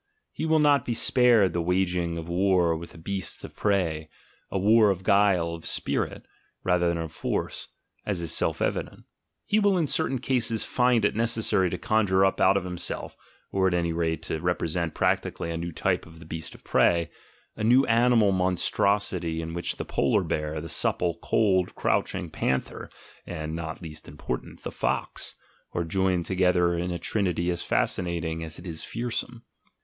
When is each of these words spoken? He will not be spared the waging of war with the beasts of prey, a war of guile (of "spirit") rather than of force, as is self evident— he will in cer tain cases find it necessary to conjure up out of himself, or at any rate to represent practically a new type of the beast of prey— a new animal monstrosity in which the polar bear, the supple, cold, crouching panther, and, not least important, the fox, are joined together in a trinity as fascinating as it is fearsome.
He 0.31 0.47
will 0.47 0.57
not 0.57 0.83
be 0.83 0.95
spared 0.95 1.53
the 1.53 1.61
waging 1.61 2.17
of 2.17 2.27
war 2.27 2.75
with 2.75 2.89
the 2.93 2.97
beasts 2.97 3.43
of 3.43 3.55
prey, 3.55 4.09
a 4.49 4.57
war 4.57 4.89
of 4.89 5.03
guile 5.03 5.53
(of 5.53 5.63
"spirit") 5.63 6.25
rather 6.63 6.87
than 6.87 6.97
of 6.97 7.11
force, 7.11 7.67
as 8.03 8.19
is 8.19 8.33
self 8.33 8.63
evident— 8.63 9.03
he 9.45 9.59
will 9.59 9.77
in 9.77 9.85
cer 9.85 10.07
tain 10.09 10.17
cases 10.17 10.63
find 10.63 11.05
it 11.05 11.15
necessary 11.15 11.69
to 11.69 11.77
conjure 11.77 12.25
up 12.25 12.41
out 12.41 12.57
of 12.57 12.63
himself, 12.63 13.15
or 13.51 13.67
at 13.67 13.75
any 13.75 13.93
rate 13.93 14.23
to 14.23 14.41
represent 14.41 14.95
practically 14.95 15.51
a 15.51 15.57
new 15.57 15.71
type 15.71 16.07
of 16.07 16.17
the 16.17 16.25
beast 16.25 16.55
of 16.55 16.63
prey— 16.63 17.11
a 17.55 17.63
new 17.63 17.85
animal 17.85 18.31
monstrosity 18.31 19.39
in 19.39 19.53
which 19.53 19.75
the 19.75 19.85
polar 19.85 20.23
bear, 20.23 20.59
the 20.59 20.67
supple, 20.67 21.19
cold, 21.21 21.75
crouching 21.75 22.27
panther, 22.31 22.89
and, 23.27 23.55
not 23.55 23.83
least 23.83 24.07
important, 24.07 24.63
the 24.63 24.71
fox, 24.71 25.35
are 25.73 25.83
joined 25.83 26.25
together 26.25 26.75
in 26.75 26.89
a 26.89 26.97
trinity 26.97 27.51
as 27.51 27.61
fascinating 27.61 28.43
as 28.43 28.57
it 28.57 28.65
is 28.65 28.83
fearsome. 28.83 29.43